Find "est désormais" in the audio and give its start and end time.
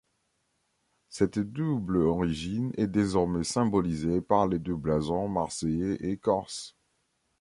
2.75-3.43